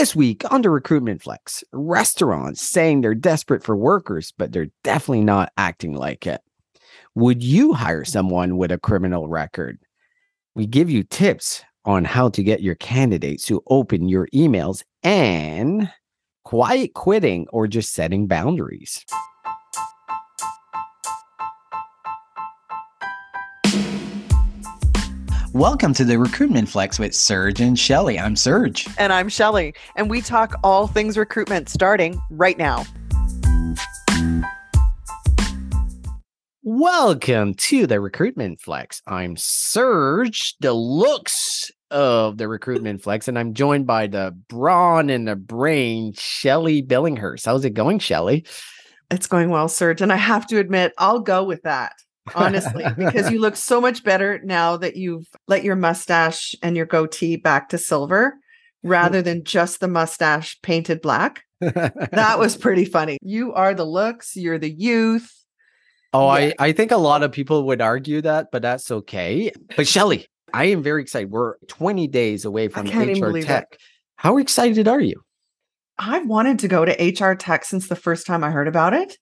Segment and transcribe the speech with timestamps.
[0.00, 5.52] This week the Recruitment Flex, restaurants saying they're desperate for workers, but they're definitely not
[5.58, 6.40] acting like it.
[7.16, 9.78] Would you hire someone with a criminal record?
[10.54, 15.92] We give you tips on how to get your candidates to open your emails and
[16.44, 19.04] quiet quitting or just setting boundaries.
[25.54, 28.20] Welcome to the Recruitment Flex with Serge and Shelley.
[28.20, 28.86] I'm Serge.
[28.98, 29.74] And I'm Shelley.
[29.96, 32.86] And we talk all things recruitment starting right now.
[36.62, 39.02] Welcome to the Recruitment Flex.
[39.08, 45.26] I'm Serge, the looks of the Recruitment Flex, and I'm joined by the brawn and
[45.26, 47.46] the brain, Shelley Billinghurst.
[47.46, 48.46] How's it going, Shelley?
[49.10, 50.00] It's going well, Serge.
[50.00, 51.94] And I have to admit, I'll go with that
[52.34, 56.86] honestly, because you look so much better now that you've let your mustache and your
[56.86, 58.34] goatee back to silver
[58.82, 59.24] rather mm.
[59.24, 61.42] than just the mustache painted black.
[61.60, 63.18] that was pretty funny.
[63.22, 65.30] You are the looks, you're the youth.
[66.12, 66.52] Oh, yeah.
[66.58, 69.52] I, I think a lot of people would argue that, but that's okay.
[69.76, 71.30] But Shelley, I am very excited.
[71.30, 73.66] We're 20 days away from HR Tech.
[73.72, 73.78] It.
[74.16, 75.22] How excited are you?
[75.98, 79.16] I've wanted to go to HR Tech since the first time I heard about it.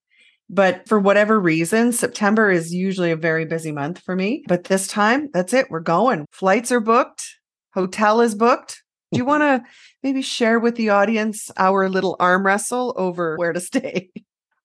[0.51, 4.45] But for whatever reason, September is usually a very busy month for me.
[4.49, 5.71] But this time, that's it.
[5.71, 6.27] We're going.
[6.33, 7.39] Flights are booked,
[7.75, 8.83] hotel is booked.
[9.13, 9.63] Do you want to
[10.03, 14.11] maybe share with the audience our little arm wrestle over where to stay?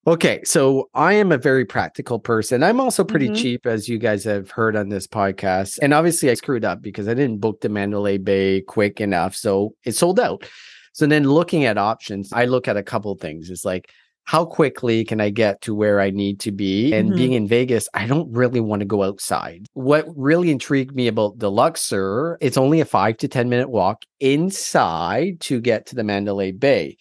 [0.05, 2.61] Okay, so I am a very practical person.
[2.61, 3.35] I'm also pretty mm-hmm.
[3.35, 5.79] cheap, as you guys have heard on this podcast.
[5.81, 9.33] And obviously, I screwed up because I didn't book the Mandalay Bay quick enough.
[9.33, 10.45] So it sold out.
[10.91, 13.49] So then looking at options, I look at a couple things.
[13.49, 13.91] It's like,
[14.25, 16.93] how quickly can I get to where I need to be?
[16.93, 17.17] And mm-hmm.
[17.17, 19.65] being in Vegas, I don't really want to go outside.
[19.73, 24.05] What really intrigued me about the Luxor, it's only a five to 10 minute walk
[24.19, 26.97] inside to get to the Mandalay Bay.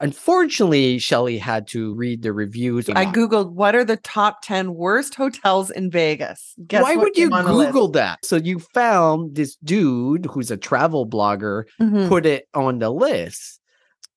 [0.00, 2.88] Unfortunately, Shelley had to read the reviews.
[2.88, 6.54] I Googled what are the top 10 worst hotels in Vegas.
[6.64, 8.24] Guess Why would you Google that?
[8.24, 12.08] So you found this dude who's a travel blogger mm-hmm.
[12.08, 13.60] put it on the list.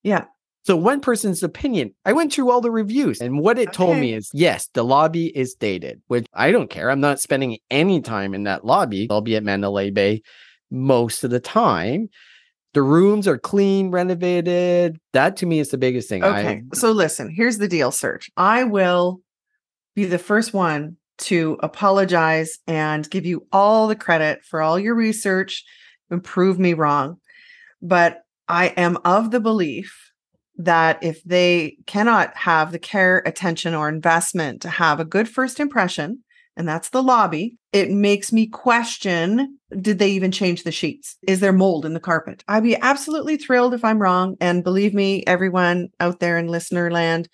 [0.04, 0.26] Yeah.
[0.64, 3.76] So one person's opinion, I went through all the reviews and what it okay.
[3.76, 6.90] told me is yes, the lobby is dated, which I don't care.
[6.90, 9.08] I'm not spending any time in that lobby.
[9.10, 10.22] I'll be at Mandalay Bay
[10.70, 12.08] most of the time.
[12.74, 14.98] The rooms are clean, renovated.
[15.12, 16.22] That to me is the biggest thing.
[16.22, 16.62] Okay.
[16.72, 18.30] I, so listen, here's the deal, Serge.
[18.36, 19.20] I will
[19.94, 24.94] be the first one to apologize and give you all the credit for all your
[24.94, 25.64] research
[26.08, 27.16] and prove me wrong.
[27.82, 30.11] But I am of the belief
[30.56, 35.60] that if they cannot have the care, attention, or investment to have a good first
[35.60, 36.22] impression,
[36.56, 41.16] and that's the lobby, it makes me question did they even change the sheets?
[41.26, 42.44] Is there mold in the carpet?
[42.46, 44.36] I'd be absolutely thrilled if I'm wrong.
[44.38, 47.28] And believe me, everyone out there in listener land,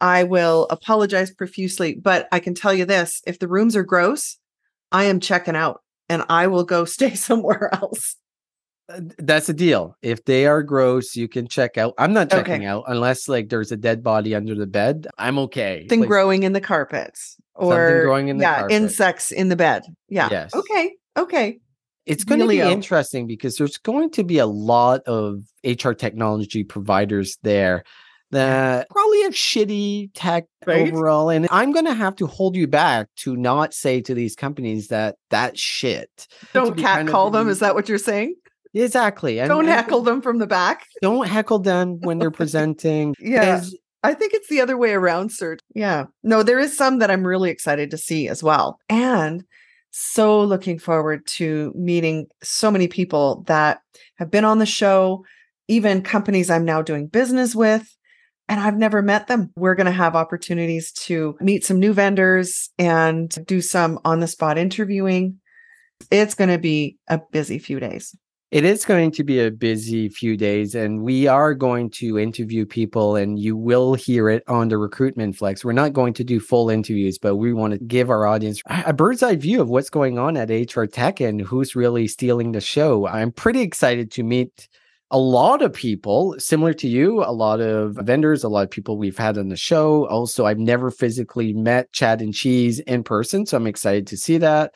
[0.00, 1.94] I will apologize profusely.
[1.94, 4.38] But I can tell you this if the rooms are gross,
[4.92, 8.16] I am checking out and I will go stay somewhere else.
[9.18, 9.96] That's a deal.
[10.02, 11.94] If they are gross, you can check out.
[11.98, 12.66] I'm not checking okay.
[12.66, 15.06] out unless like there's a dead body under the bed.
[15.18, 15.82] I'm okay.
[15.82, 18.72] Something like, growing in the carpets or something growing in the yeah, carpet.
[18.72, 19.82] insects in the bed.
[20.08, 20.28] Yeah.
[20.30, 20.54] Yes.
[20.54, 20.94] Okay.
[21.16, 21.58] Okay.
[22.06, 26.64] It's going to be interesting because there's going to be a lot of HR technology
[26.64, 27.84] providers there
[28.30, 30.92] that probably have shitty tech right?
[30.92, 31.30] overall.
[31.30, 34.88] And I'm going to have to hold you back to not say to these companies
[34.88, 36.28] that that shit.
[36.52, 37.48] Don't cat call them.
[37.48, 38.34] Is that what you're saying?
[38.74, 39.36] Exactly.
[39.36, 40.86] Don't and, heckle them from the back.
[41.02, 43.14] Don't heckle them when they're presenting.
[43.18, 43.62] yeah.
[44.02, 45.58] I think it's the other way around, sir.
[45.74, 46.04] Yeah.
[46.22, 48.78] No, there is some that I'm really excited to see as well.
[48.88, 49.44] And
[49.90, 53.80] so looking forward to meeting so many people that
[54.16, 55.24] have been on the show,
[55.68, 57.94] even companies I'm now doing business with.
[58.48, 59.52] And I've never met them.
[59.54, 64.26] We're going to have opportunities to meet some new vendors and do some on the
[64.26, 65.38] spot interviewing.
[66.10, 68.16] It's going to be a busy few days.
[68.50, 72.66] It is going to be a busy few days, and we are going to interview
[72.66, 75.64] people, and you will hear it on the recruitment flex.
[75.64, 78.92] We're not going to do full interviews, but we want to give our audience a
[78.92, 82.60] bird's eye view of what's going on at HR Tech and who's really stealing the
[82.60, 83.06] show.
[83.06, 84.68] I'm pretty excited to meet
[85.12, 88.98] a lot of people similar to you, a lot of vendors, a lot of people
[88.98, 90.08] we've had on the show.
[90.08, 94.38] Also, I've never physically met Chad and Cheese in person, so I'm excited to see
[94.38, 94.74] that.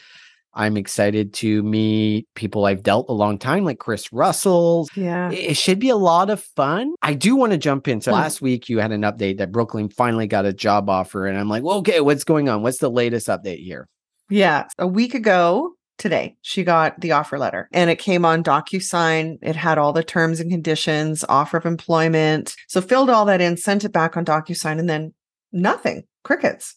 [0.55, 4.89] I'm excited to meet people I've dealt a long time, like Chris Russell.
[4.95, 5.31] Yeah.
[5.31, 6.95] It should be a lot of fun.
[7.03, 8.01] I do want to jump in.
[8.01, 8.15] So mm.
[8.15, 11.27] last week you had an update that Brooklyn finally got a job offer.
[11.27, 12.63] And I'm like, well, okay, what's going on?
[12.63, 13.89] What's the latest update here?
[14.31, 14.67] Yeah.
[14.79, 16.37] A week ago, today.
[16.43, 19.39] She got the offer letter and it came on DocuSign.
[19.43, 22.57] It had all the terms and conditions, offer of employment.
[22.69, 25.15] So filled all that in, sent it back on DocuSign, and then
[25.53, 26.77] nothing, crickets.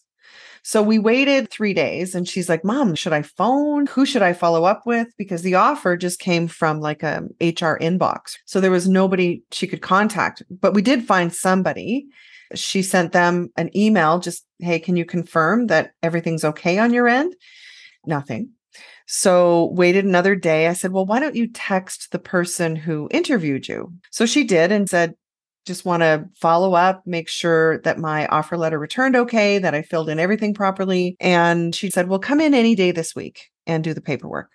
[0.68, 3.86] So we waited three days and she's like, Mom, should I phone?
[3.86, 5.08] Who should I follow up with?
[5.16, 8.36] Because the offer just came from like a HR inbox.
[8.44, 12.08] So there was nobody she could contact, but we did find somebody.
[12.54, 17.08] She sent them an email just, Hey, can you confirm that everything's okay on your
[17.08, 17.34] end?
[18.04, 18.50] Nothing.
[19.06, 20.68] So waited another day.
[20.68, 23.90] I said, well, why don't you text the person who interviewed you?
[24.10, 25.14] So she did and said,
[25.68, 29.82] just want to follow up, make sure that my offer letter returned okay, that I
[29.82, 31.16] filled in everything properly.
[31.20, 34.50] And she said, well, come in any day this week and do the paperwork.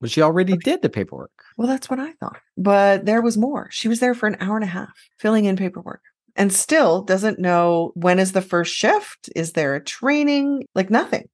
[0.00, 0.62] Well, she already okay.
[0.62, 1.32] did the paperwork.
[1.56, 2.40] Well, that's what I thought.
[2.56, 3.68] But there was more.
[3.72, 6.02] She was there for an hour and a half filling in paperwork
[6.36, 9.28] and still doesn't know when is the first shift?
[9.34, 10.64] Is there a training?
[10.74, 11.28] Like nothing.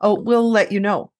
[0.00, 1.12] Oh, we'll let you know.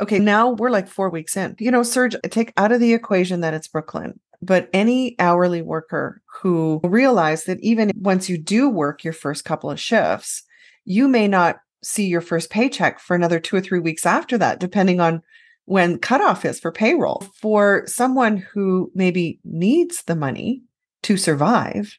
[0.00, 1.54] Okay, now we're like four weeks in.
[1.58, 6.20] You know, Serge, take out of the equation that it's Brooklyn, but any hourly worker
[6.40, 10.42] who realize that even once you do work your first couple of shifts,
[10.84, 14.60] you may not see your first paycheck for another two or three weeks after that,
[14.60, 15.22] depending on
[15.64, 17.24] when cutoff is for payroll.
[17.40, 20.62] For someone who maybe needs the money
[21.04, 21.98] to survive,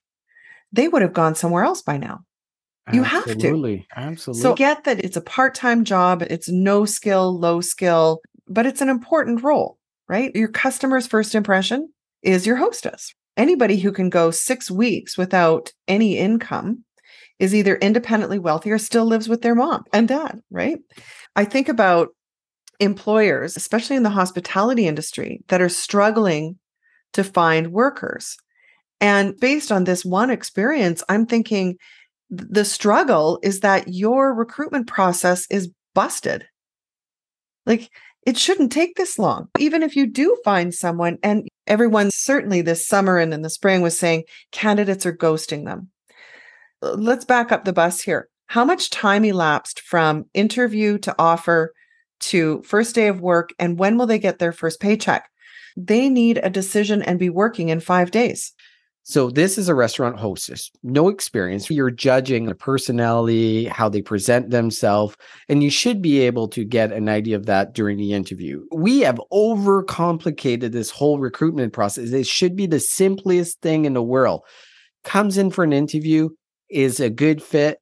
[0.72, 2.22] they would have gone somewhere else by now.
[2.92, 3.88] You Absolutely.
[3.96, 4.10] have to.
[4.10, 4.42] Absolutely.
[4.42, 8.90] So get that it's a part-time job, it's no skill, low skill, but it's an
[8.90, 10.36] important role, right?
[10.36, 11.90] Your customer's first impression
[12.26, 13.14] is your hostess.
[13.38, 16.84] Anybody who can go 6 weeks without any income
[17.38, 20.80] is either independently wealthy or still lives with their mom and dad, right?
[21.36, 22.10] I think about
[22.80, 26.58] employers, especially in the hospitality industry, that are struggling
[27.14, 28.38] to find workers.
[29.02, 31.78] And based on this one experience, I'm thinking
[32.30, 36.46] the struggle is that your recruitment process is busted.
[37.66, 37.90] Like
[38.26, 39.50] it shouldn't take this long.
[39.60, 43.82] Even if you do find someone, and everyone certainly this summer and in the spring
[43.82, 45.90] was saying candidates are ghosting them.
[46.82, 48.28] Uh, let's back up the bus here.
[48.48, 51.74] How much time elapsed from interview to offer
[52.22, 55.30] to first day of work, and when will they get their first paycheck?
[55.78, 58.54] They need a decision and be working in five days.
[59.08, 61.70] So this is a restaurant hostess, no experience.
[61.70, 65.16] You're judging the personality, how they present themselves,
[65.48, 68.66] and you should be able to get an idea of that during the interview.
[68.72, 72.10] We have overcomplicated this whole recruitment process.
[72.10, 74.42] It should be the simplest thing in the world.
[75.04, 76.30] Comes in for an interview,
[76.72, 77.78] is a good fit.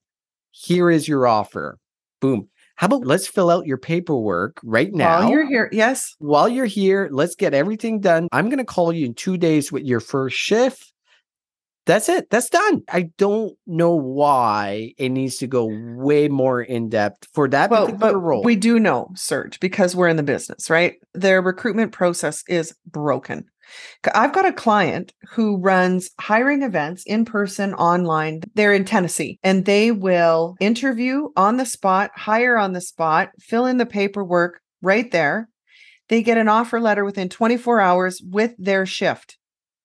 [0.51, 1.77] Here is your offer.
[2.19, 2.49] Boom.
[2.75, 5.21] How about let's fill out your paperwork right now?
[5.21, 6.15] While you're here, yes.
[6.19, 8.27] While you're here, let's get everything done.
[8.33, 10.92] I'm going to call you in two days with your first shift
[11.85, 12.29] that's it.
[12.29, 12.83] That's done.
[12.89, 17.85] I don't know why it needs to go way more in depth for that well,
[17.85, 18.43] particular but role.
[18.43, 20.95] We do know, Serge, because we're in the business, right?
[21.13, 23.45] Their recruitment process is broken.
[24.13, 28.41] I've got a client who runs hiring events in person, online.
[28.55, 33.65] They're in Tennessee and they will interview on the spot, hire on the spot, fill
[33.65, 35.49] in the paperwork right there.
[36.09, 39.37] They get an offer letter within 24 hours with their shift.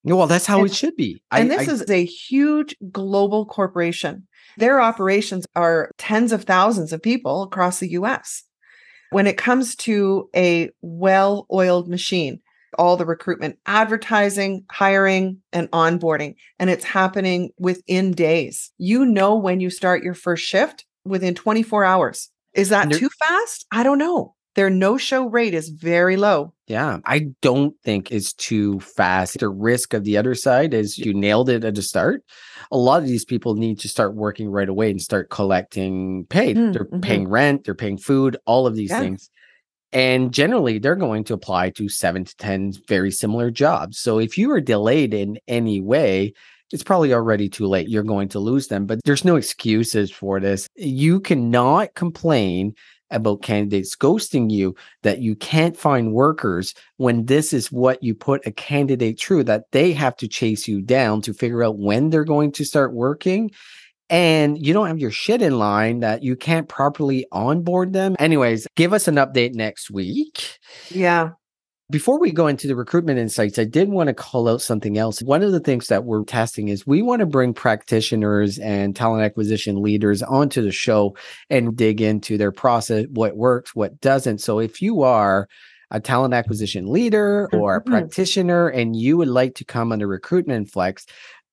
[0.04, 1.22] Well, that's how and, it should be.
[1.30, 4.26] And I, this I, is a huge global corporation.
[4.56, 8.42] Their operations are tens of thousands of people across the US.
[9.10, 12.40] When it comes to a well oiled machine,
[12.78, 18.70] all the recruitment, advertising, hiring, and onboarding, and it's happening within days.
[18.76, 22.30] You know when you start your first shift within 24 hours.
[22.52, 23.66] Is that too fast?
[23.72, 26.52] I don't know their no show rate is very low.
[26.66, 29.38] Yeah, I don't think it's too fast.
[29.38, 32.24] The risk of the other side is you nailed it at the start.
[32.72, 36.54] A lot of these people need to start working right away and start collecting pay.
[36.54, 37.00] Mm, they're mm-hmm.
[37.02, 38.98] paying rent, they're paying food, all of these yeah.
[38.98, 39.30] things.
[39.92, 44.00] And generally, they're going to apply to seven to 10 very similar jobs.
[44.00, 46.32] So if you are delayed in any way,
[46.72, 47.88] it's probably already too late.
[47.88, 50.66] You're going to lose them, but there's no excuses for this.
[50.74, 52.74] You cannot complain
[53.10, 58.46] about candidates ghosting you that you can't find workers when this is what you put
[58.46, 62.24] a candidate through that they have to chase you down to figure out when they're
[62.24, 63.50] going to start working
[64.10, 68.16] and you don't have your shit in line that you can't properly onboard them.
[68.18, 70.58] Anyways, give us an update next week.
[70.90, 71.30] Yeah.
[71.90, 75.22] Before we go into the recruitment insights, I did want to call out something else.
[75.22, 79.24] One of the things that we're testing is we want to bring practitioners and talent
[79.24, 81.16] acquisition leaders onto the show
[81.48, 84.42] and dig into their process, what works, what doesn't.
[84.42, 85.48] So if you are
[85.90, 87.90] a talent acquisition leader or a mm-hmm.
[87.90, 91.06] practitioner and you would like to come under recruitment flex,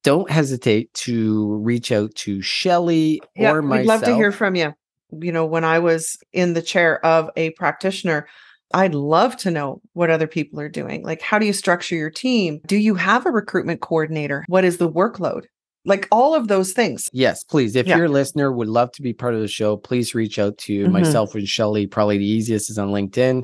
[0.03, 3.83] don't hesitate to reach out to Shelley yeah, or myself.
[3.83, 4.73] We'd love to hear from you.
[5.17, 8.27] You know, when I was in the chair of a practitioner,
[8.73, 11.03] I'd love to know what other people are doing.
[11.03, 12.59] Like, how do you structure your team?
[12.67, 14.43] Do you have a recruitment coordinator?
[14.47, 15.45] What is the workload?
[15.87, 17.09] Like all of those things.
[17.13, 17.75] Yes, please.
[17.75, 17.97] If Yeah.
[17.97, 20.91] your listener would love to be part of the show, please reach out to Mhm.
[20.91, 21.85] myself and Shelley.
[21.85, 23.43] Probably the easiest is on LinkedIn,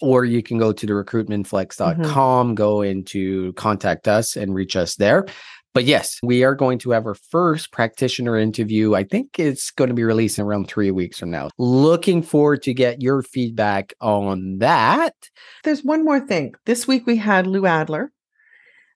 [0.00, 5.26] or you can go to the recruitmentflex.com, go into contact us and reach us there.
[5.72, 8.94] But yes, we are going to have our first practitioner interview.
[8.94, 11.50] I think it's going to be released in around three weeks from now.
[11.58, 15.14] Looking forward to get your feedback on that.
[15.62, 16.54] There's one more thing.
[16.66, 18.10] This week we had Lou Adler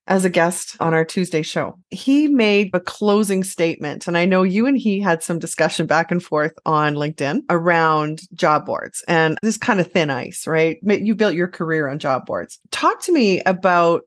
[0.06, 1.78] as a guest on our Tuesday show.
[1.90, 6.10] He made a closing statement, and I know you and he had some discussion back
[6.10, 9.02] and forth on LinkedIn around job boards.
[9.08, 10.78] And this is kind of thin ice, right?
[10.82, 12.58] You built your career on job boards.
[12.70, 14.02] Talk to me about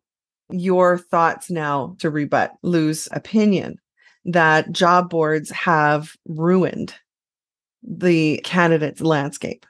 [0.50, 3.78] your thoughts now to rebut Lou's opinion
[4.26, 6.94] that job boards have ruined
[7.84, 9.66] the candidate's landscape.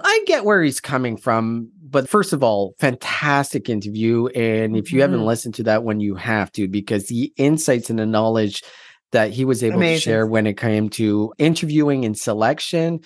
[0.00, 4.26] I get where he's coming from, but first of all, fantastic interview.
[4.28, 5.26] And if you haven't Mhm.
[5.26, 8.62] listened to that one, you have to because the insights and the knowledge
[9.10, 13.00] that he was able to share when it came to interviewing and selection,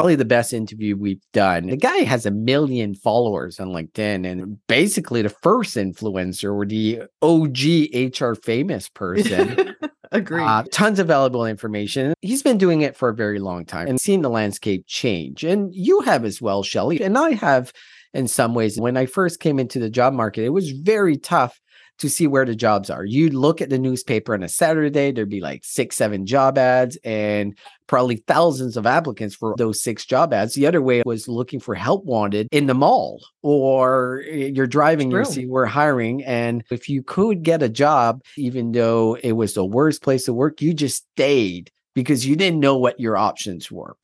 [0.00, 1.66] probably the best interview we've done.
[1.66, 7.02] The guy has a million followers on LinkedIn and basically the first influencer or the
[7.20, 9.76] OG HR famous person.
[10.12, 10.42] Agreed.
[10.42, 12.14] Uh, tons of valuable information.
[12.22, 15.44] He's been doing it for a very long time and seen the landscape change.
[15.44, 17.02] And you have as well, Shelley.
[17.02, 17.70] And I have
[18.14, 18.80] in some ways.
[18.80, 21.60] When I first came into the job market, it was very tough
[22.00, 23.04] to see where the jobs are.
[23.04, 26.98] You'd look at the newspaper on a Saturday, there'd be like six, seven job ads
[27.04, 30.54] and probably thousands of applicants for those six job ads.
[30.54, 35.24] The other way was looking for help wanted in the mall or you're driving, you
[35.24, 36.24] see we're hiring.
[36.24, 40.32] And if you could get a job, even though it was the worst place to
[40.32, 43.96] work, you just stayed because you didn't know what your options were.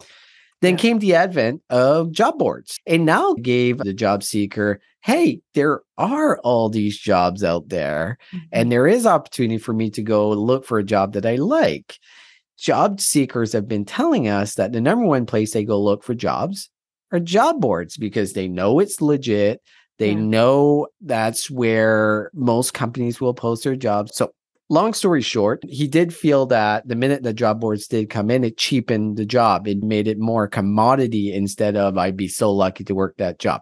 [0.63, 0.79] Then Yeah.
[0.79, 6.39] came the advent of job boards and now gave the job seeker, hey, there are
[6.39, 8.45] all these jobs out there mm-hmm.
[8.53, 11.99] and there is opportunity for me to go look for a job that I like.
[12.59, 16.15] Job seekers have been telling us that the number one place they go look for
[16.15, 16.71] jobs
[17.13, 19.61] are job boards because they know it's legit.
[19.99, 20.21] They Yeah.
[20.21, 24.17] know that's where most companies will post their jobs.
[24.17, 24.33] So,
[24.69, 28.45] long story short, he did feel that the minute the job boards did come in,
[28.45, 29.67] it cheapened the job.
[29.69, 33.61] It made it more commodity instead of I'd be so lucky to work that job.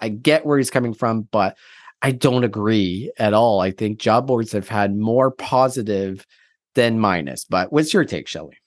[0.00, 1.56] I get where he's coming from, but
[2.02, 3.60] I don't agree at all.
[3.60, 6.26] I think job boards have had more positive
[6.74, 7.44] than minus.
[7.44, 8.58] But what's your take, Shelley?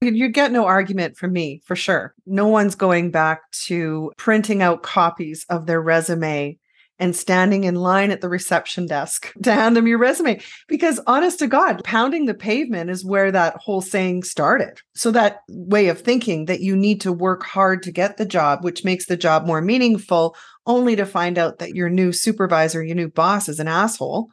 [0.00, 2.14] You- You get no argument from me for sure.
[2.26, 6.58] No one's going back to printing out copies of their resume
[6.98, 10.40] and standing in line at the reception desk to hand them your resume.
[10.68, 14.80] Because honest to God, pounding the pavement is where that whole saying started.
[14.94, 18.64] So that way of thinking that you need to work hard to get the job,
[18.64, 20.36] which makes the job more meaningful,
[20.66, 24.28] only to find out that your new supervisor, your new boss is an asshole.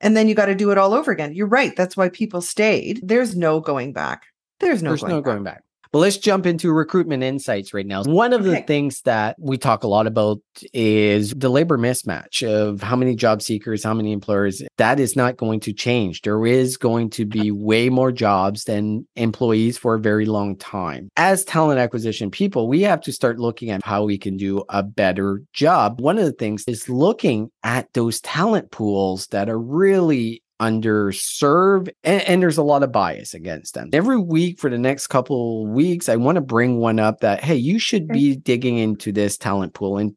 [0.00, 1.34] And then you got to do it all over again.
[1.34, 1.76] You're right.
[1.76, 3.00] That's why people stayed.
[3.02, 4.24] There's no going back.
[4.58, 5.24] There's no There's going no back.
[5.24, 5.62] going back.
[5.92, 8.04] But let's jump into recruitment insights right now.
[8.04, 10.38] One of the things that we talk a lot about
[10.72, 14.62] is the labor mismatch of how many job seekers, how many employers.
[14.76, 16.22] That is not going to change.
[16.22, 21.08] There is going to be way more jobs than employees for a very long time.
[21.16, 24.82] As talent acquisition people, we have to start looking at how we can do a
[24.82, 26.00] better job.
[26.00, 32.22] One of the things is looking at those talent pools that are really underserved and,
[32.22, 33.90] and there's a lot of bias against them.
[33.92, 37.56] Every week for the next couple weeks i want to bring one up that hey
[37.56, 39.98] you should be digging into this talent pool.
[39.98, 40.14] And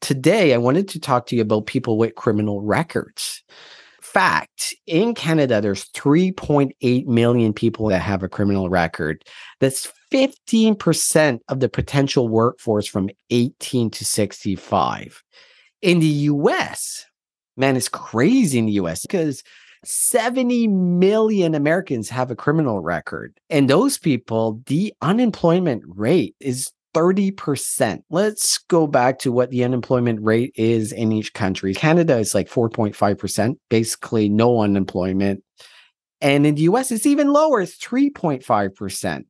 [0.00, 3.42] today i wanted to talk to you about people with criminal records.
[4.00, 9.22] Fact in canada there's 3.8 million people that have a criminal record.
[9.60, 15.22] That's 15% of the potential workforce from 18 to 65
[15.82, 17.04] in the us
[17.56, 19.42] man it's crazy in the us because
[19.86, 23.38] 70 million Americans have a criminal record.
[23.50, 28.02] And those people, the unemployment rate is 30%.
[28.08, 31.74] Let's go back to what the unemployment rate is in each country.
[31.74, 35.42] Canada is like 4.5%, basically no unemployment.
[36.20, 39.24] And in the US, it's even lower, it's 3.5%.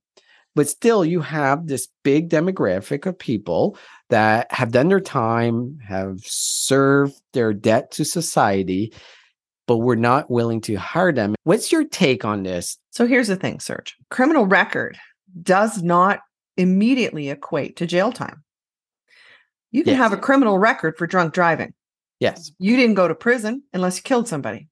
[0.55, 3.77] But still, you have this big demographic of people
[4.11, 8.93] that have done their time, have served their debt to society,
[9.67, 11.35] but we're not willing to hire them.
[11.45, 12.79] What's your take on this?
[12.91, 13.95] So here's the thing, Serge.
[14.11, 14.99] Criminal record
[15.43, 16.21] does not
[16.57, 18.43] immediately equate to jail time.
[19.71, 19.99] You can Yes.
[20.03, 21.75] have a criminal record for drunk driving.
[22.21, 22.53] Yes.
[22.59, 24.69] You didn't go to prison unless you killed somebody.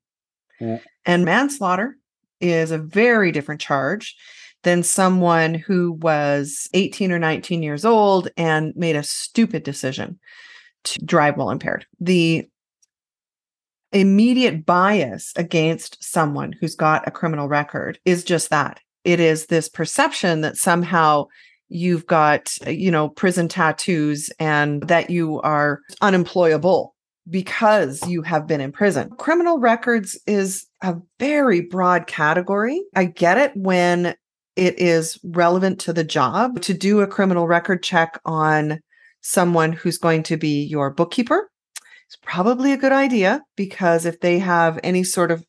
[0.60, 0.78] Yeah.
[1.04, 1.96] And manslaughter
[2.40, 4.14] is a very different charge
[4.62, 10.20] than someone who was 18 or 19 years old and made a stupid decision
[10.84, 11.84] to drive while impaired.
[11.98, 12.48] The
[13.92, 18.80] immediate bias against someone who's got a criminal record is just that.
[19.04, 21.26] It is this perception that somehow
[21.68, 26.94] you've got, you know, prison tattoos and that you are unemployable
[27.28, 29.10] because you have been in prison.
[29.18, 32.82] Criminal records is a very broad category.
[32.94, 34.14] I get it when
[34.56, 38.80] it is relevant to the job to do a criminal record check on
[39.22, 41.48] someone who's going to be your bookkeeper.
[42.12, 45.46] It's probably a good idea because if they have any sort of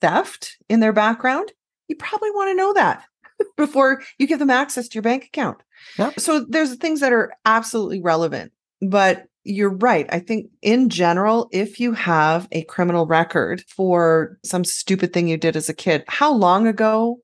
[0.00, 1.50] theft in their background,
[1.88, 3.02] you probably want to know that
[3.56, 5.58] before you give them access to your bank account.
[5.98, 6.20] Yep.
[6.20, 10.06] So there's things that are absolutely relevant, but you're right.
[10.08, 15.36] I think in general, if you have a criminal record for some stupid thing you
[15.36, 17.18] did as a kid, how long ago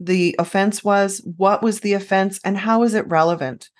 [0.00, 3.70] the offense was, what was the offense, and how is it relevant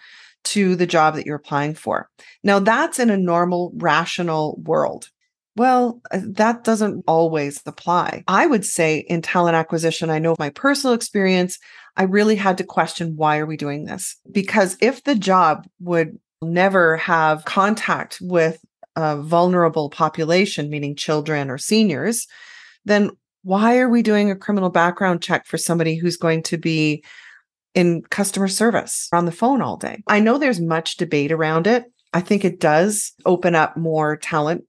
[0.44, 2.08] to the job that you're applying for?
[2.42, 5.08] Now, that's in a normal, rational world.
[5.56, 8.24] Well, uh, that doesn't always apply.
[8.26, 11.58] I would say in talent acquisition, I know my personal experience,
[11.96, 14.16] I really had to question why are we doing this?
[14.30, 18.58] Because if the job would never have contact with
[18.96, 22.26] a vulnerable population, meaning children or seniors,
[22.84, 23.10] then
[23.42, 27.04] why are we doing a criminal background check for somebody who's going to be
[27.74, 30.02] in customer service on the phone all day?
[30.06, 31.84] I know there's much debate around it.
[32.12, 34.64] I think it does open up more talent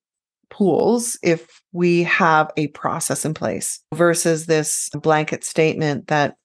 [0.50, 6.36] pools if we have a process in place versus this blanket statement that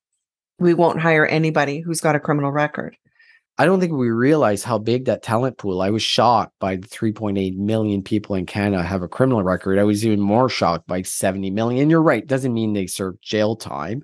[0.59, 2.97] we won't hire anybody who's got a criminal record.
[3.57, 5.83] I don't think we realize how big that talent pool.
[5.83, 9.79] I was shocked by the 3.8 million people in Canada have a criminal record.
[9.79, 11.91] I was even more shocked by 70 million.
[11.91, 14.03] You're right, doesn't mean they serve jail time,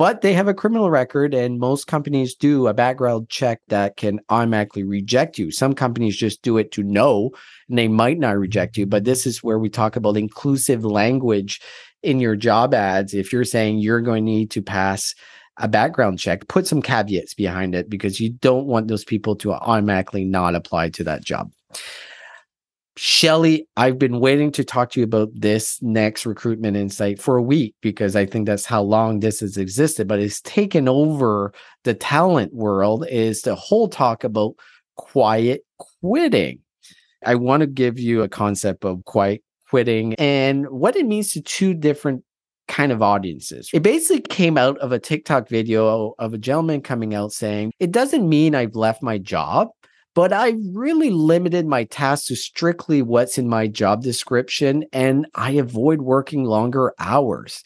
[0.00, 4.18] but they have a criminal record and most companies do a background check that can
[4.30, 5.50] automatically reject you.
[5.50, 7.32] Some companies just do it to know
[7.68, 11.60] and they might not reject you, but this is where we talk about inclusive language
[12.02, 13.12] in your job ads.
[13.12, 15.14] If you're saying you're going to need to pass
[15.58, 19.52] a background check, put some caveats behind it because you don't want those people to
[19.52, 21.52] automatically not apply to that job.
[23.02, 27.42] Shelley, I've been waiting to talk to you about this next recruitment insight for a
[27.42, 31.94] week because I think that's how long this has existed, but it's taken over the
[31.94, 34.52] talent world is the whole talk about
[34.96, 36.58] quiet quitting.
[37.24, 41.40] I want to give you a concept of quiet quitting and what it means to
[41.40, 42.22] two different
[42.68, 43.70] kind of audiences.
[43.72, 47.92] It basically came out of a TikTok video of a gentleman coming out saying, It
[47.92, 49.68] doesn't mean I've left my job,
[50.14, 55.52] but I really limited my tasks to strictly what's in my job description and I
[55.52, 57.62] avoid working longer hours.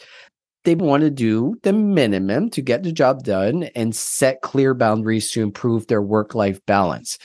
[0.64, 5.30] They want to do the minimum to get the job done and set clear boundaries
[5.33, 7.18] to improve their work life balance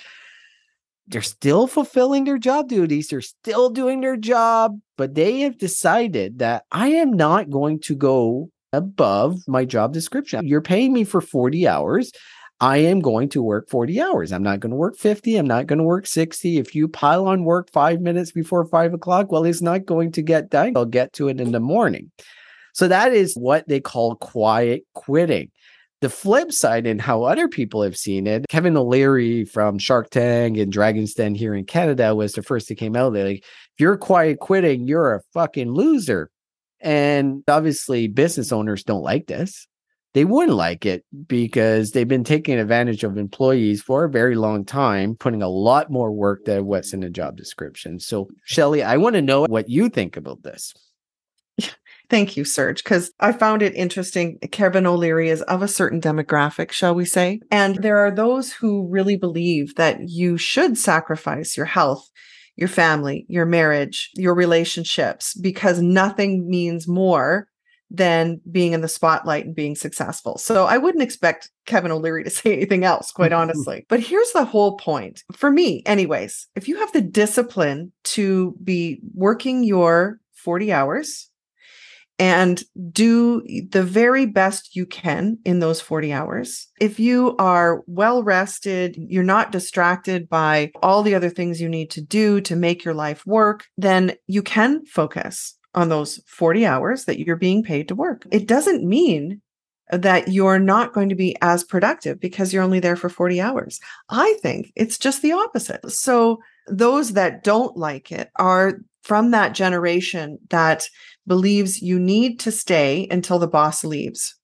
[1.09, 6.39] they're still fulfilling their job duties, they're still doing their job, but they have decided
[6.39, 10.47] that I am not going to go above my job description.
[10.47, 12.11] You're paying me for 40 hours.
[12.61, 14.31] I am going to work 40 hours.
[14.33, 15.37] I'm not going to work 50.
[15.37, 16.57] I'm not going to work 60.
[16.57, 20.21] If you pile on work five minutes before five o'clock, well, it's not going to
[20.21, 20.73] get done.
[20.75, 22.11] I'll get to it in the morning.
[22.73, 25.51] So that is what they call quiet quitting.
[26.01, 30.57] The flip side and how other people have seen it, Kevin O'Leary from Shark Tank
[30.57, 33.11] and Dragon's Den here in Canada was the first that came out.
[33.11, 36.29] They're like, if you're quiet quitting, you're a fucking loser.
[36.79, 39.67] And obviously, business owners don't like this.
[40.13, 44.65] They wouldn't like it because they've been taking advantage of employees for a very long
[44.65, 47.99] time, putting a lot more work than what's in the job description.
[47.99, 50.73] So, Shelley, I want to know what you think about this.
[52.09, 54.39] Thank you, Serge, because I found it interesting.
[54.51, 57.39] Kevin O'Leary is of a certain demographic, shall we say.
[57.51, 62.09] And there are those who really believe that you should sacrifice your health,
[62.55, 67.47] your family, your marriage, your relationships, because nothing means more
[67.91, 70.37] than being in the spotlight and being successful.
[70.37, 73.85] So I wouldn't expect Kevin O'Leary to say anything else, quite honestly.
[73.89, 76.47] But here's the whole point for me, anyways.
[76.55, 81.29] If you have the discipline to be working your 40 hours,
[82.19, 86.67] and do the very best you can in those 40 hours.
[86.81, 91.89] If you are well rested, you're not distracted by all the other things you need
[91.91, 97.05] to do to make your life work, then you can focus on those 40 hours
[97.05, 98.25] that you're being paid to work.
[98.31, 99.41] It doesn't mean
[99.91, 103.79] that you're not going to be as productive because you're only there for 40 hours.
[104.09, 105.89] I think it's just the opposite.
[105.91, 110.87] So, those that don't like it are from that generation that
[111.25, 114.35] believes you need to stay until the boss leaves.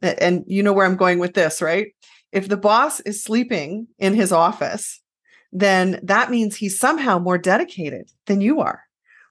[0.00, 1.88] And you know where I'm going with this, right?
[2.30, 5.00] If the boss is sleeping in his office,
[5.50, 8.82] then that means he's somehow more dedicated than you are.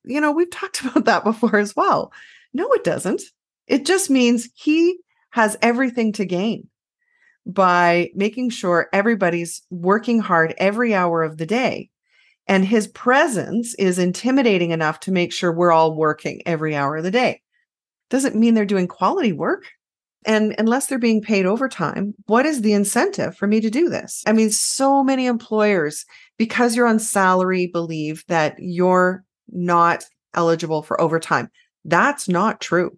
[0.07, 2.11] You know, we've talked about that before as well.
[2.53, 3.21] No, it doesn't.
[3.67, 4.97] It just means he
[5.31, 6.67] has everything to gain
[7.45, 11.89] by making sure everybody's working hard every hour of the day.
[12.47, 17.03] And his presence is intimidating enough to make sure we're all working every hour of
[17.03, 17.41] the day.
[18.09, 19.65] Doesn't mean they're doing quality work.
[20.25, 24.23] And unless they're being paid overtime, what is the incentive for me to do this?
[24.27, 26.05] I mean, so many employers,
[26.37, 31.49] because you're on salary, believe that you're not eligible for overtime.
[31.85, 32.97] That's not true.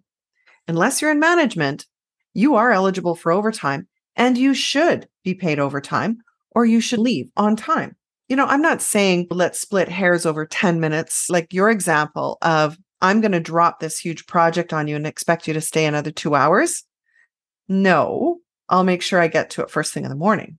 [0.68, 1.86] Unless you're in management,
[2.34, 6.18] you are eligible for overtime and you should be paid overtime
[6.52, 7.96] or you should leave on time.
[8.28, 12.78] You know, I'm not saying let's split hairs over 10 minutes, like your example of
[13.00, 16.10] I'm going to drop this huge project on you and expect you to stay another
[16.10, 16.84] two hours.
[17.68, 20.58] No, I'll make sure I get to it first thing in the morning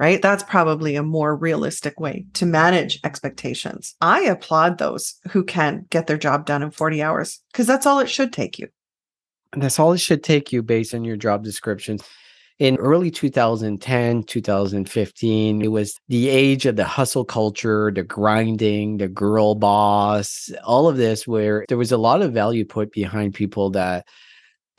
[0.00, 0.22] right?
[0.22, 3.94] That's probably a more realistic way to manage expectations.
[4.00, 8.00] I applaud those who can get their job done in 40 hours because that's all
[8.00, 8.68] it should take you.
[9.54, 11.98] That's all it should take you based on your job description.
[12.58, 19.08] In early 2010, 2015, it was the age of the hustle culture, the grinding, the
[19.08, 23.70] girl boss, all of this, where there was a lot of value put behind people
[23.70, 24.06] that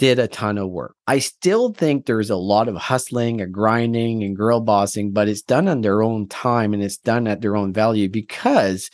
[0.02, 0.96] did a ton of work.
[1.06, 5.44] I still think there's a lot of hustling and grinding and girl bossing, but it's
[5.44, 8.90] done on their own time and it's done at their own value because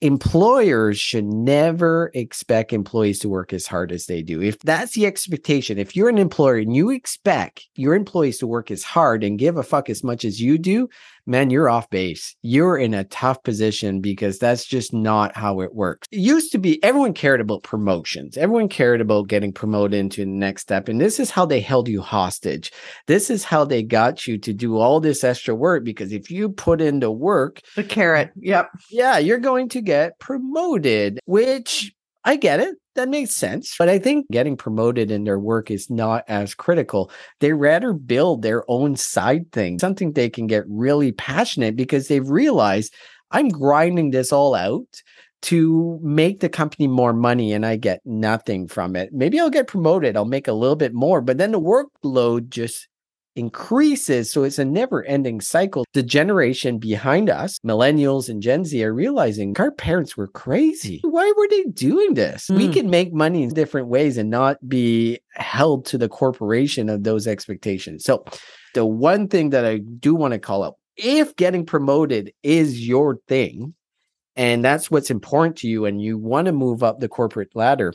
[0.00, 4.42] employers should never expect employees to work as hard as they do.
[4.42, 8.72] If that's the expectation, if you're an employer and you expect your employees to work
[8.72, 10.88] as hard and give a fuck as much as you do,
[11.26, 12.34] man, you're off base.
[12.42, 16.08] You're in a tough position because that's just not how it works.
[16.10, 20.30] It used to be everyone cared about promotions, everyone cared about getting promoted into the
[20.30, 20.88] next step.
[20.88, 22.72] And this is how they held you hostage.
[23.06, 26.48] This is how they got you to do all this extra work because if you
[26.48, 28.70] put in the work, the carrot, yep.
[28.90, 31.92] Yeah, you're going to get promoted, which
[32.24, 33.74] I get it that makes sense.
[33.78, 37.10] But I think getting promoted in their work is not as critical.
[37.40, 42.28] They rather build their own side thing, something they can get really passionate because they've
[42.28, 42.94] realized
[43.30, 45.02] I'm grinding this all out
[45.42, 49.12] to make the company more money and I get nothing from it.
[49.12, 52.86] Maybe I'll get promoted, I'll make a little bit more, but then the workload just
[53.36, 54.30] increases.
[54.30, 55.84] So it's a never ending cycle.
[55.92, 61.00] The generation behind us, millennials and Gen Z, are realizing our parents were crazy.
[61.02, 62.46] Why were they doing this?
[62.48, 62.56] Mm.
[62.56, 62.72] We hmm.
[62.72, 67.26] can make money in different ways and not be held to the corporation of those
[67.26, 68.04] expectations.
[68.04, 68.24] So,
[68.74, 73.18] the one thing that I do want to call out if getting promoted is your
[73.28, 73.74] thing,
[74.36, 77.92] and that's what's important to you, and you want to move up the corporate ladder,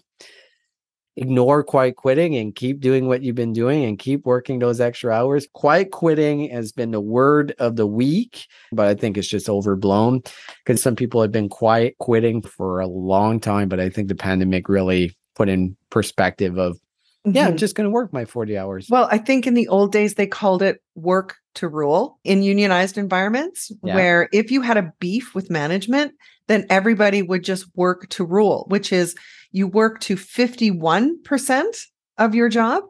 [1.18, 5.12] ignore quiet quitting and keep doing what you've been doing and keep working those extra
[5.12, 5.48] hours.
[5.54, 10.22] Quiet quitting has been the word of the week, but I think it's just overblown
[10.64, 13.68] because some people have been quiet quitting for a long time.
[13.68, 17.32] But I think the pandemic really put in perspective of, mm-hmm.
[17.32, 17.58] yeah, I'm mm-hmm.
[17.58, 18.88] just going to work my 40 hours.
[18.90, 22.98] Well, I think in the old days, they called it work to rule in unionized
[23.00, 23.96] environments, yeah.
[23.96, 26.14] where if you had a beef with management,
[26.48, 29.16] then everybody would just work to rule, which is
[29.52, 31.86] you work to 51%
[32.18, 32.84] of your job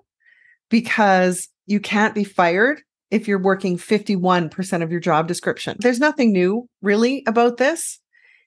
[0.69, 5.77] because you can't be fired if you're working 51% of your job description.
[5.79, 7.99] There's nothing new really about this.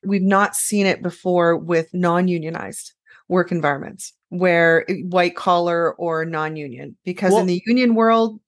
[0.05, 2.93] We've not seen it before with non unionized
[3.29, 8.41] work environments where white collar or non union, because well, in the union world,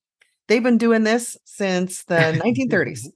[0.48, 3.08] they've been doing this since the 1930s.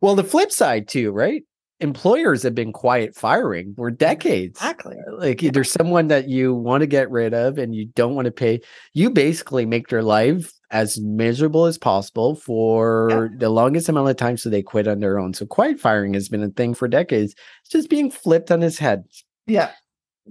[0.00, 1.42] well, the flip side, too, right?
[1.80, 4.58] Employers have been quiet firing for decades.
[4.58, 4.96] Exactly.
[5.18, 5.50] Like yeah.
[5.52, 8.60] there's someone that you want to get rid of and you don't want to pay.
[8.92, 13.26] You basically make their life as miserable as possible for yeah.
[13.38, 15.34] the longest amount of time so they quit on their own.
[15.34, 17.34] So quiet firing has been a thing for decades.
[17.62, 19.04] It's just being flipped on his head.
[19.46, 19.70] Yeah.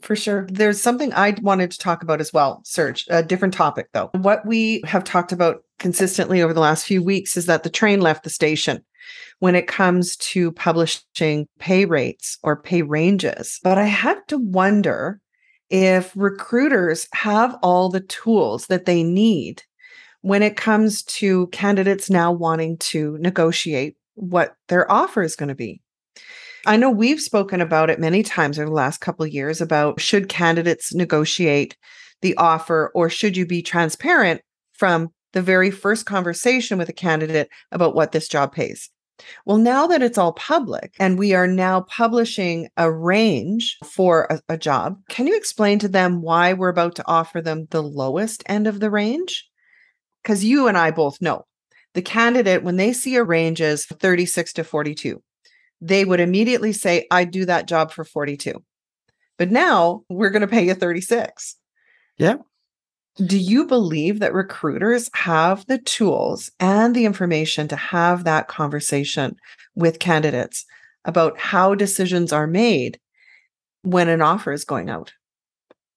[0.01, 0.47] For sure.
[0.49, 4.09] There's something I wanted to talk about as well, Serge, a different topic though.
[4.15, 8.01] What we have talked about consistently over the last few weeks is that the train
[8.01, 8.83] left the station
[9.39, 13.59] when it comes to publishing pay rates or pay ranges.
[13.63, 15.19] But I have to wonder
[15.69, 19.63] if recruiters have all the tools that they need
[20.21, 25.55] when it comes to candidates now wanting to negotiate what their offer is going to
[25.55, 25.81] be.
[26.65, 29.99] I know we've spoken about it many times over the last couple of years about
[29.99, 31.77] should candidates negotiate
[32.21, 34.41] the offer or should you be transparent
[34.73, 38.89] from the very first conversation with a candidate about what this job pays?
[39.45, 44.41] Well, now that it's all public and we are now publishing a range for a,
[44.53, 48.43] a, job, can you explain to them why we're about to offer them the lowest
[48.47, 49.49] end of the range?
[50.23, 51.45] because you and I both know
[51.93, 55.21] the candidate, when they see a range is 36 to 42,
[55.83, 58.63] they would immediately say, I do that job for 42.
[59.37, 61.57] But now we're going to pay you 36.
[62.17, 62.37] Yeah.
[63.17, 69.35] Do you believe that recruiters have the tools and the information to have that conversation
[69.75, 70.65] with candidates
[71.03, 72.99] about how decisions are made
[73.81, 75.13] when an offer is going out?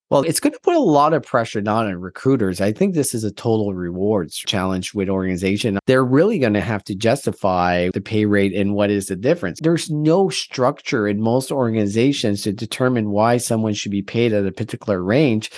[0.08, 2.60] Well, it's going to put a lot of pressure not on recruiters.
[2.60, 5.80] I think this is a total rewards challenge with organization.
[5.86, 9.58] They're really going to have to justify the pay rate and what is the difference.
[9.60, 14.52] There's no structure in most organizations to determine why someone should be paid at a
[14.52, 15.50] particular range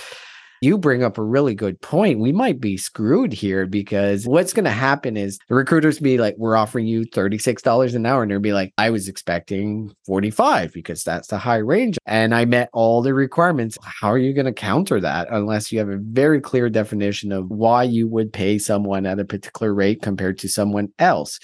[0.61, 2.19] you bring up a really good point.
[2.19, 6.35] We might be screwed here because what's going to happen is the recruiters be like,
[6.37, 8.23] we're offering you $36 an hour.
[8.23, 11.97] And they'll be like, I was expecting 45 because that's the high range.
[12.05, 13.77] And I met all the requirements.
[13.81, 17.49] How are you going to counter that unless you have a very clear definition of
[17.49, 21.39] why you would pay someone at a particular rate compared to someone else?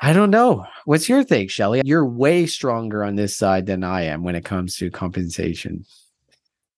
[0.00, 0.66] I don't know.
[0.84, 1.80] What's your take, Shelley?
[1.84, 5.86] You're way stronger on this side than I am when it comes to compensation.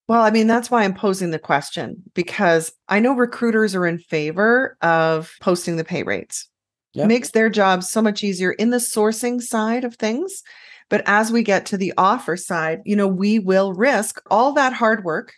[0.09, 3.99] Well, I mean, that's why I'm posing the question because I know recruiters are in
[3.99, 6.49] favor of posting the pay rates.
[6.95, 10.43] It makes their job so much easier in the sourcing side of things.
[10.89, 14.73] But as we get to the offer side, you know, we will risk all that
[14.73, 15.35] hard work.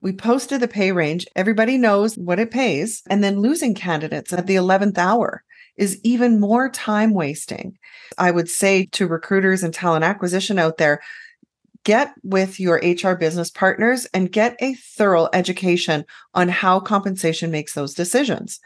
[0.00, 4.46] We posted the pay range, everybody knows what it pays, and then losing candidates at
[4.46, 5.44] the 11th hour
[5.76, 7.78] is even more time wasting.
[8.18, 11.00] I would say to recruiters and talent acquisition out there,
[11.84, 17.74] get with your HR business partners and get a thorough education on how compensation makes
[17.74, 18.60] those decisions.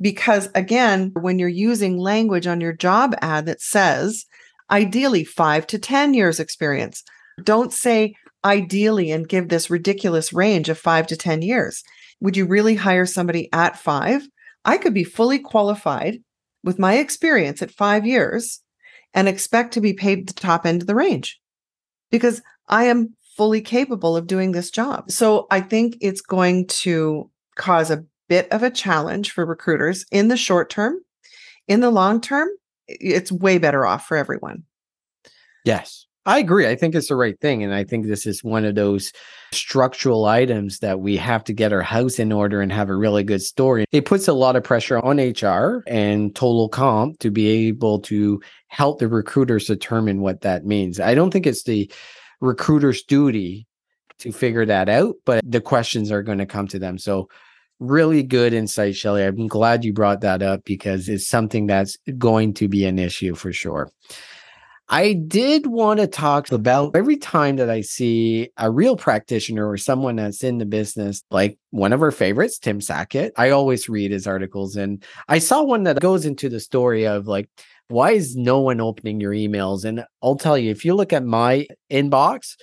[0.00, 4.26] Because again, when you're using language on your job ad that says
[4.70, 7.02] ideally five to 10 years experience,
[7.42, 11.82] don't say ideally and give this ridiculous range of five to 10 years.
[12.20, 14.26] Would you really hire somebody at five?
[14.64, 16.22] I could be fully qualified
[16.62, 18.60] with my experience at five years
[19.14, 21.40] and expect to be paid the top end of the range
[22.10, 25.10] because I am fully capable of doing this job.
[25.10, 30.28] So I think it's going to cause a bit of a challenge for recruiters in
[30.28, 31.00] the short term.
[31.68, 32.48] In the long term,
[32.88, 34.64] it's way better off for everyone.
[35.64, 36.05] Yes.
[36.26, 36.66] I agree.
[36.66, 37.62] I think it's the right thing.
[37.62, 39.12] And I think this is one of those
[39.52, 43.22] structural items that we have to get our house in order and have a really
[43.22, 43.84] good story.
[43.92, 48.42] It puts a lot of pressure on HR and total comp to be able to
[48.66, 50.98] help the recruiters determine what that means.
[50.98, 51.90] I don't think it's the
[52.40, 53.68] recruiter's duty
[54.18, 56.98] to figure that out, but the questions are going to come to them.
[56.98, 57.28] So,
[57.78, 59.22] really good insight, Shelley.
[59.22, 63.34] I'm glad you brought that up because it's something that's going to be an issue
[63.34, 63.90] for sure.
[64.88, 69.76] I did want to talk about every time that I see a real practitioner or
[69.76, 73.32] someone that's in the business, like one of our favorites, Tim Sackett.
[73.36, 77.26] I always read his articles, and I saw one that goes into the story of
[77.26, 77.48] like,
[77.88, 79.84] why is no one opening your emails?
[79.84, 82.54] And I'll tell you, if you look at my inbox,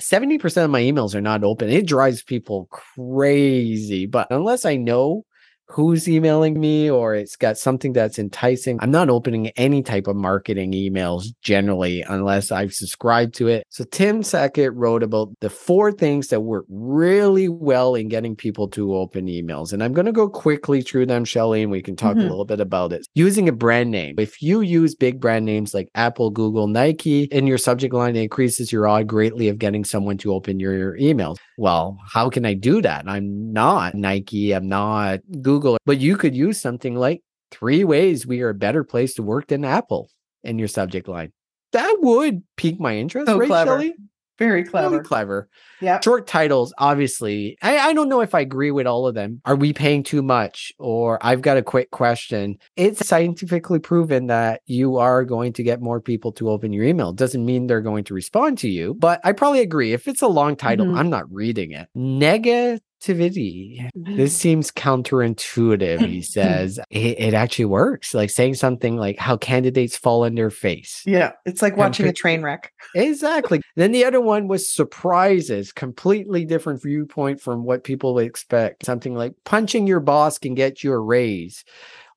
[0.00, 1.68] 70% of my emails are not open.
[1.68, 4.06] It drives people crazy.
[4.06, 5.24] But unless I know
[5.72, 8.78] who's emailing me or it's got something that's enticing.
[8.80, 13.66] I'm not opening any type of marketing emails generally unless I've subscribed to it.
[13.70, 18.68] So Tim Sackett wrote about the four things that work really well in getting people
[18.68, 19.72] to open emails.
[19.72, 22.26] And I'm going to go quickly through them, Shelley, and we can talk mm-hmm.
[22.26, 23.06] a little bit about it.
[23.14, 24.16] Using a brand name.
[24.18, 28.22] If you use big brand names like Apple, Google, Nike in your subject line, it
[28.22, 31.38] increases your odd greatly of getting someone to open your, your emails.
[31.56, 33.08] Well, how can I do that?
[33.08, 34.52] I'm not Nike.
[34.52, 35.61] I'm not Google.
[35.62, 39.22] Google, but you could use something like three ways we are a better place to
[39.22, 40.10] work than Apple
[40.42, 41.32] in your subject line.
[41.72, 43.70] That would pique my interest, so right, clever.
[43.70, 43.94] Shelley?
[44.38, 44.90] Very clever.
[44.90, 45.48] Very clever.
[45.80, 46.00] Yeah.
[46.00, 47.56] Short titles, obviously.
[47.62, 49.40] I, I don't know if I agree with all of them.
[49.44, 50.72] Are we paying too much?
[50.78, 52.56] Or I've got a quick question.
[52.76, 57.12] It's scientifically proven that you are going to get more people to open your email.
[57.12, 59.92] Doesn't mean they're going to respond to you, but I probably agree.
[59.92, 60.98] If it's a long title, mm-hmm.
[60.98, 61.88] I'm not reading it.
[61.94, 63.90] Negative activity.
[63.96, 64.16] Mm-hmm.
[64.16, 66.06] This seems counterintuitive.
[66.06, 68.14] He says it, it, actually works.
[68.14, 71.02] Like saying something like how candidates fall on their face.
[71.04, 71.32] Yeah.
[71.44, 72.72] It's like watching a train wreck.
[72.94, 73.60] Exactly.
[73.74, 78.86] then the other one was surprises, completely different viewpoint from what people expect.
[78.86, 81.64] Something like punching your boss can get you a raise.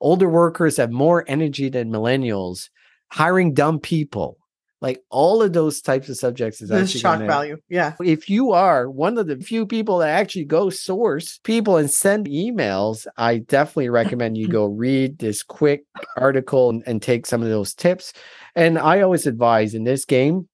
[0.02, 2.70] Older workers have more energy than millennials.
[3.12, 4.38] Hiring dumb people
[4.82, 7.58] like all of those types of subjects is actually shock gonna, value.
[7.70, 7.96] Yeah.
[8.04, 12.28] If you are one of the few people that actually go source people and send
[12.28, 15.86] emails, I definitely recommend you go read this quick
[16.18, 18.14] article and, and take some of those tips.
[18.56, 20.48] And I always advise in this game,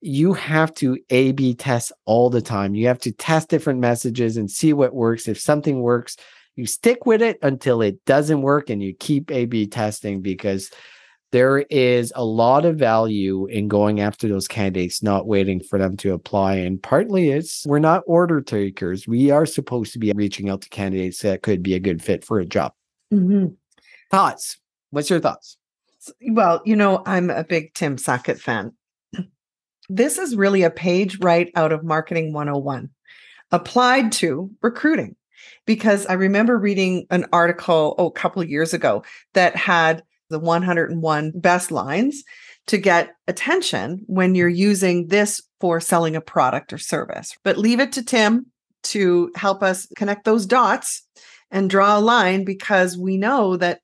[0.00, 2.74] you have to A B test all the time.
[2.74, 5.28] You have to test different messages and see what works.
[5.28, 6.16] If something works,
[6.56, 10.70] you stick with it until it doesn't work and you keep A B testing because
[11.32, 15.96] there is a lot of value in going after those candidates, not waiting for them
[15.96, 16.56] to apply.
[16.56, 19.08] And partly it's we're not order takers.
[19.08, 22.24] We are supposed to be reaching out to candidates that could be a good fit
[22.24, 22.74] for a job.
[23.12, 23.54] Mm-hmm.
[24.10, 24.58] Thoughts?
[24.90, 25.56] What's your thoughts?
[26.30, 28.72] Well, you know, I'm a big Tim Sackett fan.
[29.88, 32.90] This is really a page right out of Marketing 101
[33.50, 35.16] applied to recruiting.
[35.64, 41.32] Because I remember reading an article oh, a couple years ago that had the 101
[41.36, 42.24] best lines
[42.66, 47.36] to get attention when you're using this for selling a product or service.
[47.44, 48.46] But leave it to Tim
[48.84, 51.06] to help us connect those dots
[51.50, 53.80] and draw a line because we know that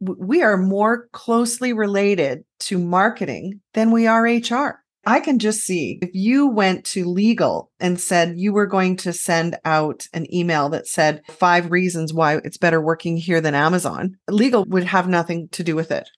[0.00, 4.81] we are more closely related to marketing than we are HR.
[5.04, 9.12] I can just see if you went to legal and said you were going to
[9.12, 14.16] send out an email that said five reasons why it's better working here than Amazon,
[14.28, 16.08] legal would have nothing to do with it.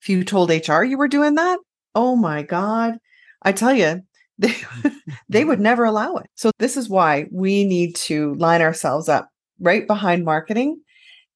[0.00, 1.58] If you told HR you were doing that,
[1.94, 2.94] oh my God,
[3.42, 4.00] I tell you,
[4.38, 4.56] they,
[5.28, 6.26] they would never allow it.
[6.34, 9.28] So, this is why we need to line ourselves up
[9.60, 10.80] right behind marketing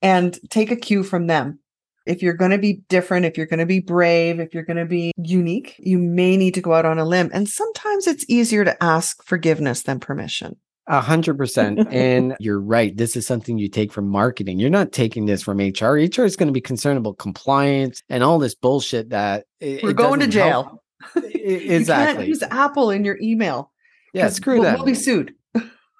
[0.00, 1.61] and take a cue from them
[2.07, 4.77] if you're going to be different, if you're going to be brave, if you're going
[4.77, 7.31] to be unique, you may need to go out on a limb.
[7.35, 10.57] And sometimes it's easier to ask forgiveness than permission.
[10.88, 11.81] A hundred percent.
[11.92, 12.97] And you're right.
[12.97, 14.61] This is something you take from marketing.
[14.61, 15.95] You're not taking this from HR.
[15.95, 19.90] HR is going to be concerned about compliance and all this bullshit that it, we're
[19.90, 20.83] it going to jail.
[21.16, 21.35] exactly.
[21.75, 23.73] you can't use Apple in your email.
[24.14, 24.77] Yeah, screw we'll, that.
[24.77, 25.35] We'll be sued.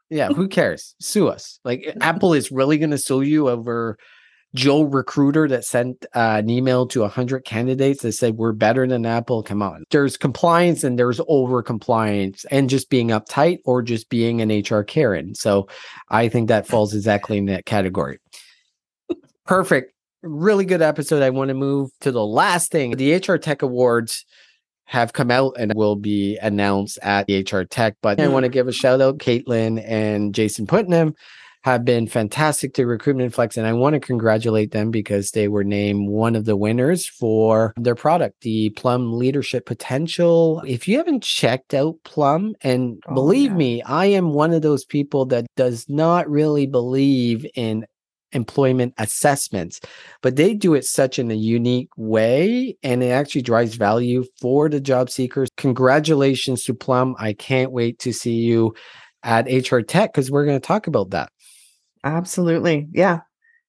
[0.09, 0.95] yeah, who cares?
[1.01, 1.59] Sue us.
[1.64, 3.99] Like Apple is really going to sue you over
[4.57, 9.07] Joe Recruiter that sent uh, an email to 100 candidates that said, We're better than
[9.07, 9.42] Apple.
[9.42, 9.85] Come on.
[9.90, 14.83] There's compliance and there's over compliance and just being uptight or just being an HR
[14.83, 15.35] Karen.
[15.35, 15.69] So
[16.09, 18.19] I think that falls exactly in that category.
[19.45, 19.92] Perfect.
[20.23, 21.23] Really good episode.
[21.23, 22.92] I want to move to the last thing.
[22.97, 24.25] The HR Tech Awards
[24.87, 27.97] have come out and will be announced at the HR Tech.
[28.01, 31.14] But I want to give a shout out Caitlin and Jason Putnam
[31.66, 33.57] have been fantastic to Recruitment Flex.
[33.57, 37.74] And I want to congratulate them because they were named one of the winners for
[37.76, 40.62] their product, the Plum Leadership Potential.
[40.64, 43.57] If you haven't checked out Plum, and oh, believe yeah.
[43.57, 47.85] me, I am one of those people that does not really believe in
[48.31, 49.81] employment assessments,
[50.22, 54.68] but they do it such in a unique way and it actually drives value for
[54.68, 55.48] the job seekers.
[55.57, 57.16] Congratulations to Plum.
[57.18, 58.72] I can't wait to see you
[59.24, 61.31] at HR Tech because we're going to talk about that.
[62.07, 62.88] Absolutely.
[62.92, 63.21] Yeah.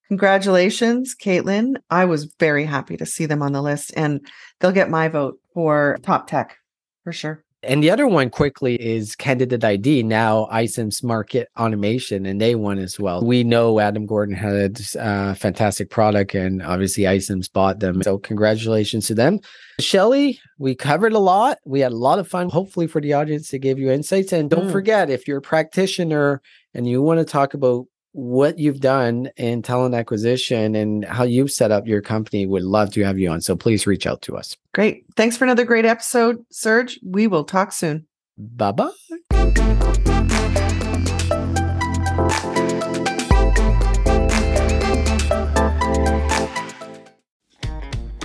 [0.08, 1.76] Congratulations, Caitlin.
[1.90, 4.26] I was very happy to see them on the list, and
[4.60, 6.56] they'll get my vote for top tech
[7.04, 7.44] for sure.
[7.64, 12.78] And the other one quickly is Candidate ID, now iCIMS Market Automation, and they won
[12.78, 13.22] as well.
[13.22, 18.04] We know Adam Gordon had a fantastic product, and obviously iCIMS bought them.
[18.04, 19.40] So congratulations to them.
[19.80, 21.58] Shelley, we covered a lot.
[21.66, 24.32] We had a lot of fun, hopefully for the audience to give you insights.
[24.32, 24.72] And don't mm.
[24.72, 26.42] forget, if you're a practitioner
[26.74, 31.52] and you want to talk about what you've done in talent acquisition and how you've
[31.52, 32.48] set up your company.
[32.48, 33.42] Would love to have you on.
[33.42, 34.58] So please reach out to us.
[34.74, 35.06] Great.
[35.16, 37.00] Thanks for another great episode, Serge.
[37.04, 38.08] We will talk soon.
[38.36, 38.90] Bye bye.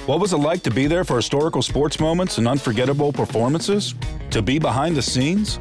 [0.06, 3.94] What was it like to be there for historical sports moments and unforgettable performances?
[4.30, 5.60] To be behind the scenes?